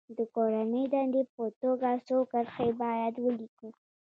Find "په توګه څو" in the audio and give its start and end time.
1.33-2.17